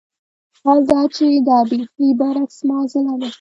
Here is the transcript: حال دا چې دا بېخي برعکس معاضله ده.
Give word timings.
حال 0.61 0.79
دا 0.91 1.01
چې 1.15 1.25
دا 1.47 1.59
بېخي 1.69 2.07
برعکس 2.19 2.57
معاضله 2.67 3.13
ده. 3.21 3.27